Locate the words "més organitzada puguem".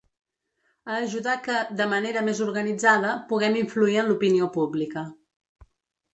2.29-3.61